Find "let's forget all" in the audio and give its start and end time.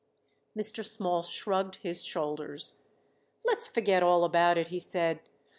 3.45-4.23